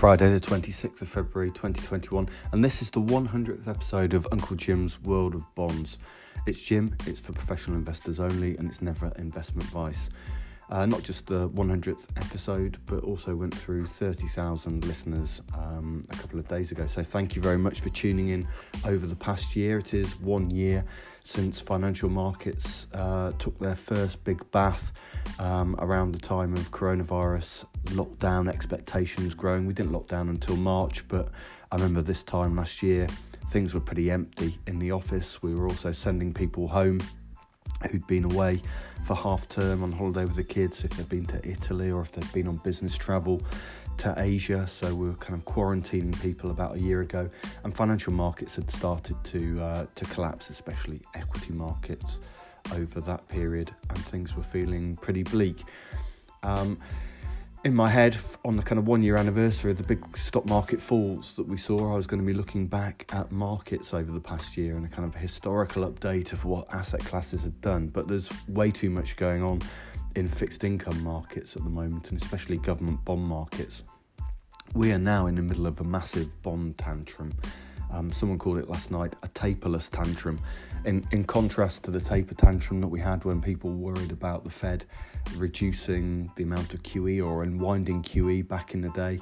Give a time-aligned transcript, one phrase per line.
[0.00, 4.98] Friday, the 26th of February 2021, and this is the 100th episode of Uncle Jim's
[5.02, 5.98] World of Bonds.
[6.46, 10.08] It's Jim, it's for professional investors only, and it's never investment advice.
[10.70, 16.38] Uh, not just the 100th episode, but also went through 30,000 listeners um, a couple
[16.38, 16.86] of days ago.
[16.86, 18.46] So thank you very much for tuning in
[18.84, 19.78] over the past year.
[19.78, 20.84] It is one year
[21.24, 24.92] since financial markets uh, took their first big bath
[25.40, 29.66] um, around the time of coronavirus lockdown expectations growing.
[29.66, 31.30] We didn't lock down until March, but
[31.72, 33.08] I remember this time last year
[33.50, 35.42] things were pretty empty in the office.
[35.42, 37.00] We were also sending people home
[37.90, 38.62] who'd been away
[39.06, 42.12] for half term on holiday with the kids, if they've been to Italy or if
[42.12, 43.42] they've been on business travel
[43.98, 44.66] to Asia.
[44.66, 47.28] So we were kind of quarantining people about a year ago,
[47.64, 52.20] and financial markets had started to uh, to collapse, especially equity markets
[52.74, 55.64] over that period, and things were feeling pretty bleak.
[56.42, 56.78] Um,
[57.64, 60.80] in my head on the kind of one year anniversary of the big stock market
[60.80, 64.20] falls that we saw, I was going to be looking back at markets over the
[64.20, 67.88] past year and a kind of historical update of what asset classes had done.
[67.88, 69.60] But there's way too much going on
[70.16, 73.82] in fixed income markets at the moment, and especially government bond markets.
[74.74, 77.32] We are now in the middle of a massive bond tantrum.
[77.92, 80.38] Um, someone called it last night a taperless tantrum.
[80.84, 84.50] In, in contrast to the taper tantrum that we had when people worried about the
[84.50, 84.86] Fed
[85.36, 89.18] reducing the amount of QE or unwinding QE back in the day,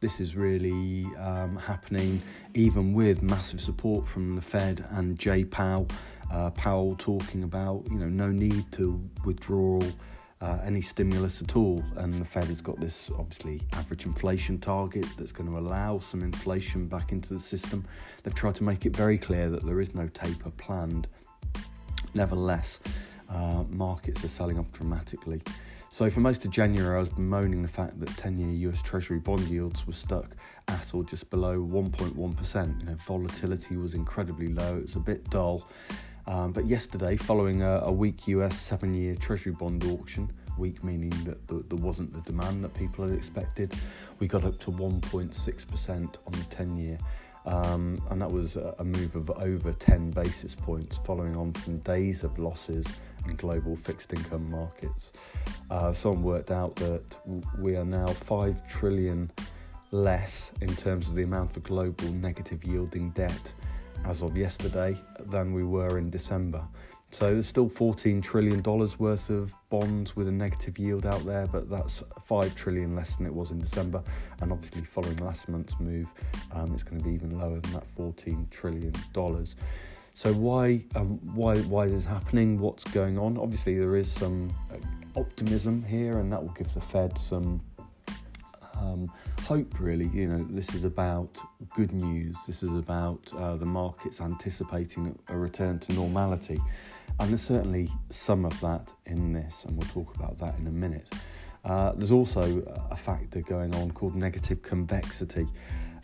[0.00, 2.22] this is really um, happening
[2.54, 5.86] even with massive support from the Fed and Jay Powell.
[6.32, 9.80] Uh, Powell talking about you know no need to withdraw
[10.40, 11.84] uh, any stimulus at all.
[11.96, 16.22] And the Fed has got this obviously average inflation target that's going to allow some
[16.22, 17.84] inflation back into the system.
[18.22, 21.08] They've tried to make it very clear that there is no taper planned.
[22.14, 22.80] Nevertheless,
[23.28, 25.42] uh, markets are selling off dramatically.
[25.92, 29.40] So for most of January, I was bemoaning the fact that 10-year US Treasury bond
[29.48, 30.36] yields were stuck
[30.68, 32.80] at or just below 1.1%.
[32.80, 34.76] You know, volatility was incredibly low.
[34.76, 35.66] It was a bit dull.
[36.26, 41.10] Um, but yesterday, following a, a weak US seven year Treasury bond auction, weak meaning
[41.24, 43.74] that the, there wasn't the demand that people had expected,
[44.18, 46.98] we got up to 1.6% on the 10 year.
[47.46, 51.78] Um, and that was a, a move of over 10 basis points following on from
[51.78, 52.86] days of losses
[53.26, 55.12] in global fixed income markets.
[55.70, 57.02] Uh, someone worked out that
[57.58, 59.30] we are now 5 trillion
[59.90, 63.52] less in terms of the amount of global negative yielding debt
[64.06, 64.96] as of yesterday
[65.26, 66.62] than we were in December.
[67.12, 71.68] So there's still $14 trillion worth of bonds with a negative yield out there, but
[71.68, 74.02] that's 5 trillion less than it was in December.
[74.40, 76.06] And obviously, following last month's move,
[76.52, 78.92] um, it's going to be even lower than that $14 trillion.
[80.14, 82.60] So why, um, why, why is this happening?
[82.60, 83.38] What's going on?
[83.38, 84.76] Obviously, there is some uh,
[85.18, 87.60] optimism here, and that will give the Fed some
[88.80, 89.10] um,
[89.42, 90.08] hope, really.
[90.08, 91.36] You know, this is about
[91.74, 92.36] good news.
[92.46, 96.60] This is about uh, the markets anticipating a return to normality.
[97.18, 100.70] And there's certainly some of that in this, and we'll talk about that in a
[100.72, 101.06] minute.
[101.64, 105.46] Uh, there's also a factor going on called negative convexity.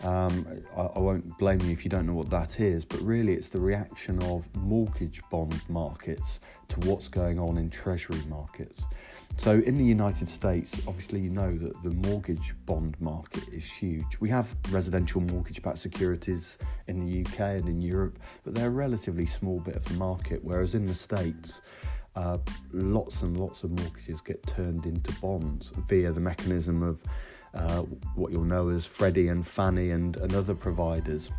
[0.03, 3.33] Um, I, I, won't blame you if you don't know what that is, but really
[3.33, 8.84] it's the reaction of mortgage bond markets to what's going on in treasury markets.
[9.39, 14.19] So, in the United States, obviously, you know that the mortgage bond market is huge.
[14.21, 16.59] We have residential mortgage backed securities
[16.89, 20.43] in the UK and in Europe, but they're a relatively small bit of the market,
[20.43, 21.62] whereas in the States,
[22.16, 22.38] uh,
[22.72, 27.03] lots and lots of mortgages get turned into bonds via the mechanism of
[27.54, 27.82] uh,
[28.15, 31.31] what you'll know as Freddie and Fannie and, and other providers.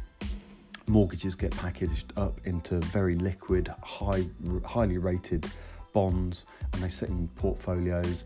[0.88, 4.24] Mortgages get packaged up into very liquid, high,
[4.64, 5.46] highly rated
[5.94, 8.24] bonds, and they sit in portfolios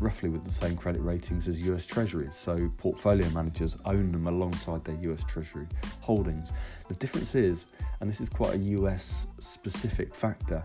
[0.00, 2.34] roughly with the same credit ratings as US Treasuries.
[2.34, 5.66] So portfolio managers own them alongside their US Treasury
[6.00, 6.52] holdings.
[6.88, 7.66] The difference is,
[8.00, 10.64] and this is quite a US specific factor,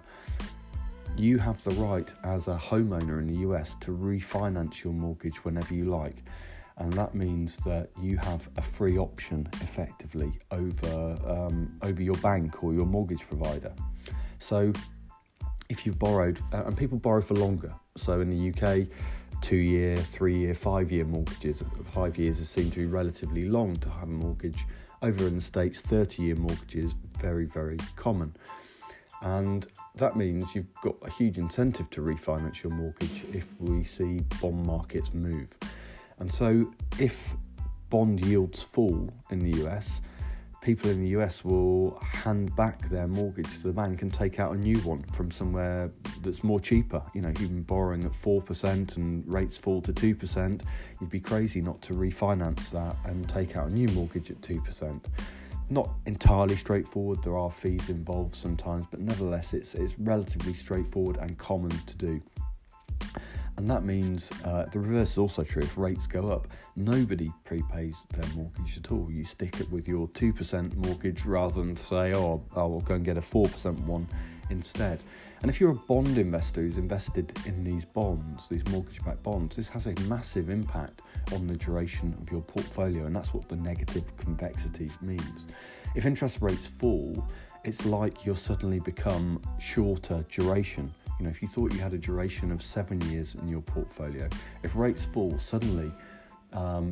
[1.19, 5.73] you have the right as a homeowner in the US to refinance your mortgage whenever
[5.73, 6.23] you like
[6.79, 12.63] and that means that you have a free option effectively over um, over your bank
[12.63, 13.73] or your mortgage provider.
[14.39, 14.71] So
[15.69, 17.73] if you've borrowed, uh, and people borrow for longer.
[17.95, 18.87] So in the UK,
[19.41, 21.63] two year, three year, five year mortgages.
[21.93, 24.65] Five years is seen to be relatively long to have a mortgage.
[25.01, 28.35] Over in the States, 30 year mortgages very, very common.
[29.21, 34.21] And that means you've got a huge incentive to refinance your mortgage if we see
[34.41, 35.53] bond markets move.
[36.19, 37.35] And so, if
[37.89, 40.01] bond yields fall in the US,
[40.61, 44.53] people in the US will hand back their mortgage to the bank and take out
[44.53, 45.89] a new one from somewhere
[46.21, 47.01] that's more cheaper.
[47.13, 50.61] You know, been borrowing at 4% and rates fall to 2%,
[50.99, 55.01] you'd be crazy not to refinance that and take out a new mortgage at 2%.
[55.69, 61.37] Not entirely straightforward, there are fees involved sometimes, but nevertheless, it's, it's relatively straightforward and
[61.37, 62.21] common to do.
[63.57, 65.61] And that means uh, the reverse is also true.
[65.61, 69.11] If rates go up, nobody prepays their mortgage at all.
[69.11, 73.17] You stick it with your 2% mortgage rather than say, oh, I'll go and get
[73.17, 74.07] a 4% one
[74.49, 75.03] instead.
[75.41, 79.55] And if you're a bond investor who's invested in these bonds, these mortgage backed bonds,
[79.55, 81.01] this has a massive impact
[81.33, 83.05] on the duration of your portfolio.
[83.05, 85.47] And that's what the negative convexity means.
[85.95, 87.27] If interest rates fall,
[87.63, 91.97] it's like you'll suddenly become shorter duration you know, if you thought you had a
[91.97, 94.29] duration of seven years in your portfolio,
[94.63, 95.91] if rates fall, suddenly
[96.53, 96.91] um,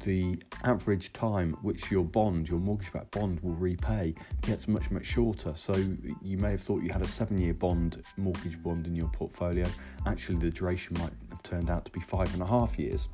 [0.00, 5.52] the average time which your bond, your mortgage-backed bond, will repay gets much much shorter.
[5.54, 5.74] So
[6.22, 9.66] you may have thought you had a seven-year bond, mortgage bond in your portfolio.
[10.06, 13.08] Actually, the duration might have turned out to be five and a half years,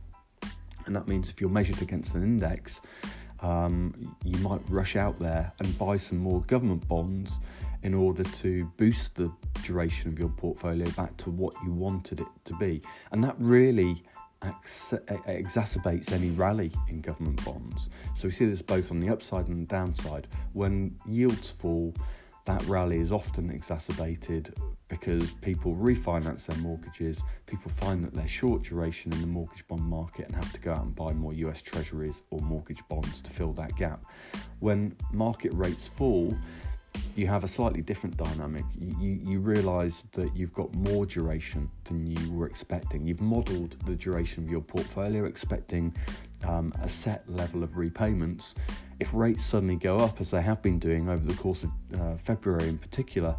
[0.86, 2.80] and that means if you're measured against an index,
[3.40, 7.40] um, you might rush out there and buy some more government bonds
[7.82, 9.30] in order to boost the
[9.62, 12.80] duration of your portfolio back to what you wanted it to be.
[13.12, 14.02] And that really
[14.44, 14.94] ex-
[15.26, 17.88] exacerbates any rally in government bonds.
[18.14, 20.28] So we see this both on the upside and the downside.
[20.52, 21.94] When yields fall,
[22.44, 24.54] that rally is often exacerbated
[24.88, 29.82] because people refinance their mortgages, people find that they're short duration in the mortgage bond
[29.82, 33.30] market and have to go out and buy more US treasuries or mortgage bonds to
[33.30, 34.04] fill that gap.
[34.60, 36.36] When market rates fall,
[37.16, 38.64] you have a slightly different dynamic.
[38.76, 43.06] You, you, you realise that you've got more duration than you were expecting.
[43.06, 45.94] You've modelled the duration of your portfolio, expecting
[46.44, 48.54] um, a set level of repayments.
[49.00, 51.70] If rates suddenly go up, as they have been doing over the course of
[52.00, 53.36] uh, February in particular,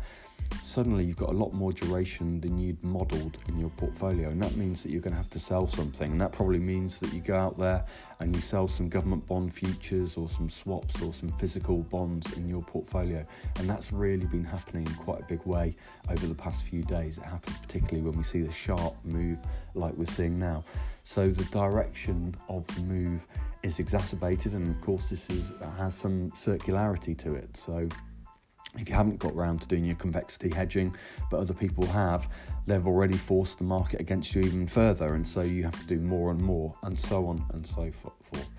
[0.62, 4.56] suddenly you've got a lot more duration than you'd modelled in your portfolio, and that
[4.56, 7.22] means that you're going to have to sell something, and that probably means that you
[7.22, 7.86] go out there
[8.20, 12.50] and you sell some government bond futures or some swaps or some physical bonds in
[12.50, 13.24] your portfolio,
[13.60, 15.76] and that's really been happening in quite a big way
[16.10, 17.18] over the past few days.
[17.18, 19.38] It happens particularly when we see the sharp move
[19.76, 20.64] like we're seeing now.
[21.04, 23.26] So the direction of the move
[23.62, 27.56] is exacerbated, and of course this is has some circularity to it.
[27.56, 27.88] So
[28.78, 30.96] if you haven't got around to doing your convexity hedging,
[31.32, 32.28] but other people have,
[32.68, 36.00] they've already forced the market against you even further, and so you have to do
[36.00, 38.50] more and more, and so on and so forth.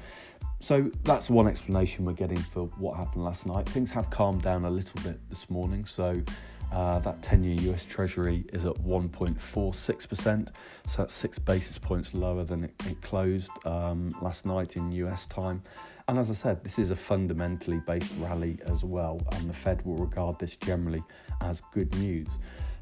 [0.61, 3.69] So that's one explanation we're getting for what happened last night.
[3.69, 6.23] Things have calmed down a little bit this morning, so
[6.73, 10.49] uh, that 10 year US Treasury is at 1.46%,
[10.87, 15.27] so that's six basis points lower than it, it closed um, last night in US
[15.27, 15.63] time.
[16.09, 19.85] And as I said, this is a fundamentally based rally as well, and the Fed
[19.85, 21.03] will regard this generally
[21.41, 22.29] as good news.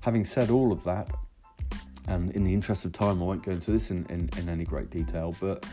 [0.00, 1.08] Having said all of that,
[2.06, 4.64] and in the interest of time, I won't go into this in, in, in any
[4.64, 5.64] great detail, but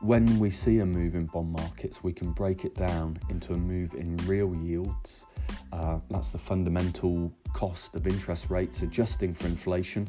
[0.00, 3.56] when we see a move in bond markets, we can break it down into a
[3.56, 5.26] move in real yields.
[5.72, 10.08] Uh, that's the fundamental cost of interest rates adjusting for inflation.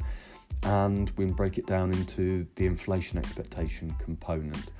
[0.62, 4.72] And we break it down into the inflation expectation component.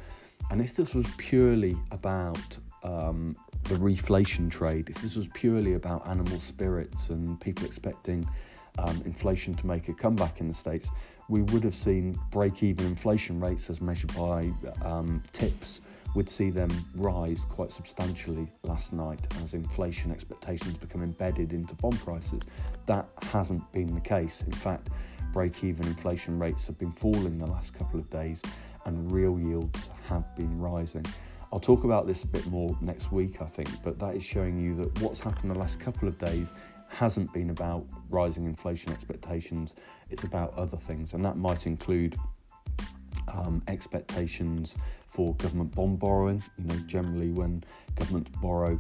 [0.50, 6.06] And if this was purely about um, the reflation trade, if this was purely about
[6.09, 8.29] animal spirits and people expecting
[8.79, 10.88] um, inflation to make a comeback in the States,
[11.29, 14.50] we would have seen break even inflation rates as measured by
[14.83, 15.81] um, TIPS
[16.14, 21.99] would see them rise quite substantially last night as inflation expectations become embedded into bond
[22.00, 22.40] prices.
[22.87, 24.43] That hasn't been the case.
[24.43, 24.88] In fact,
[25.33, 28.43] break even inflation rates have been falling the last couple of days
[28.87, 31.05] and real yields have been rising.
[31.52, 34.64] I'll talk about this a bit more next week, I think, but that is showing
[34.64, 36.49] you that what's happened the last couple of days
[36.88, 39.75] hasn't been about rising inflation expectations,
[40.11, 42.17] it's about other things, and that might include
[43.32, 46.42] um, expectations for government bond borrowing.
[46.58, 47.64] You know, generally when
[47.96, 48.78] governments borrow,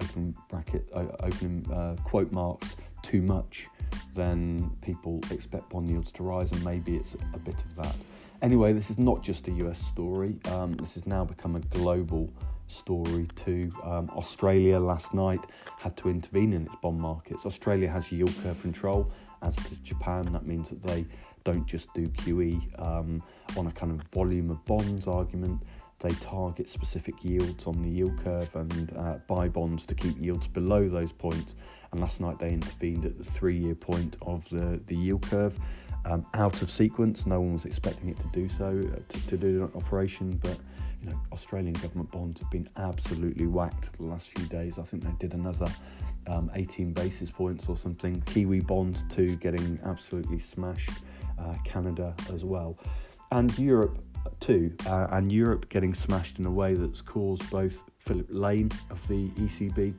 [0.00, 3.66] open bracket, open uh, quote marks, too much,
[4.14, 7.96] then people expect bond yields to rise, and maybe it's a bit of that.
[8.42, 10.36] Anyway, this is not just a US story.
[10.46, 12.30] Um, this has now become a global
[12.66, 13.68] story too.
[13.82, 15.40] Um, Australia last night
[15.78, 17.44] had to intervene in its bond markets.
[17.44, 19.10] Australia has yield curve control,
[19.42, 20.32] as does Japan.
[20.32, 21.04] That means that they
[21.44, 23.22] don't just do QE um,
[23.56, 25.62] on a kind of volume of bonds argument.
[26.00, 30.46] They target specific yields on the yield curve and uh, buy bonds to keep yields
[30.46, 31.56] below those points.
[31.92, 35.54] And last night they intervened at the three year point of the, the yield curve
[36.06, 37.26] um, out of sequence.
[37.26, 40.58] No one was expecting it to do so, uh, to, to do an operation, but
[41.02, 44.78] you know, Australian government bonds have been absolutely whacked the last few days.
[44.78, 45.66] I think they did another
[46.26, 48.20] um, 18 basis points or something.
[48.22, 50.90] Kiwi bonds too getting absolutely smashed.
[51.40, 52.78] Uh, Canada as well,
[53.32, 53.98] and Europe
[54.40, 54.74] too.
[54.86, 59.28] Uh, and Europe getting smashed in a way that's caused both Philip Lane of the
[59.30, 59.94] ECB,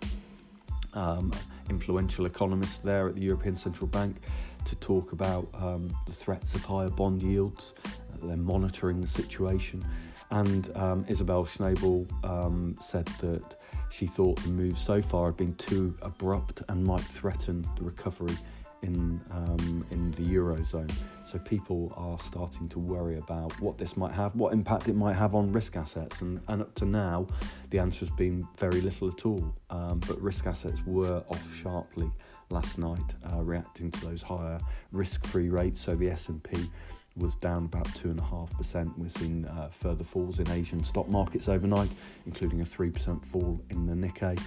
[0.94, 1.32] um,
[1.70, 4.18] influential economist there at the European Central Bank,
[4.66, 7.74] to talk about um, the threats of higher bond yields.
[7.86, 9.84] Uh, they're monitoring the situation.
[10.30, 15.54] And um, Isabel Schnabel um, said that she thought the move so far had been
[15.56, 18.38] too abrupt and might threaten the recovery
[18.82, 20.92] in um, in the eurozone.
[21.24, 25.16] So people are starting to worry about what this might have, what impact it might
[25.16, 27.28] have on risk assets, and, and up to now,
[27.70, 29.56] the answer has been very little at all.
[29.70, 32.12] Um, but risk assets were off sharply
[32.50, 33.00] last night,
[33.32, 34.60] uh, reacting to those higher
[34.92, 35.80] risk-free rates.
[35.80, 36.70] So the S and P
[37.18, 38.98] was down about 2.5%.
[38.98, 41.92] We're seeing uh, further falls in Asian stock markets overnight,
[42.26, 44.42] including a 3% fall in the Nikkei.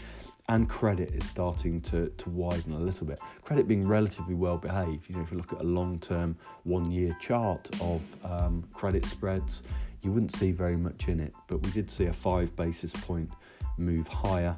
[0.49, 3.19] And credit is starting to, to widen a little bit.
[3.43, 5.05] Credit being relatively well behaved.
[5.09, 9.07] You know, if you look at a long term one year chart of um, credit
[9.07, 9.63] spreads,
[10.03, 11.35] you wouldn't see very much in it.
[11.47, 13.31] But we did see a five basis point
[13.79, 14.55] move higher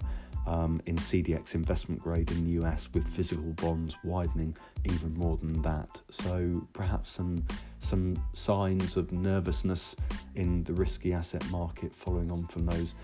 [0.47, 5.61] um, in CDX investment grade in the US, with physical bonds widening even more than
[5.62, 6.00] that.
[6.11, 7.45] So perhaps some
[7.78, 9.95] some signs of nervousness
[10.35, 12.95] in the risky asset market following on from those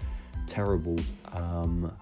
[0.47, 0.99] terrible
[1.33, 1.93] um,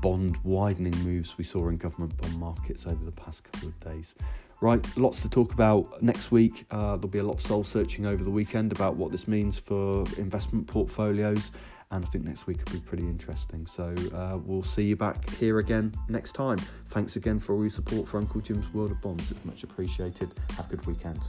[0.00, 4.14] bond widening moves we saw in government bond markets over the past couple of days.
[4.60, 6.64] Right, lots to talk about next week.
[6.70, 9.58] Uh, there'll be a lot of soul searching over the weekend about what this means
[9.58, 11.50] for investment portfolios
[11.90, 13.66] and I think next week will be pretty interesting.
[13.66, 16.58] So uh, we'll see you back here again next time.
[16.88, 19.30] Thanks again for all your support for Uncle Jim's World of Bonds.
[19.30, 20.30] It's much appreciated.
[20.56, 21.20] Have a good weekend.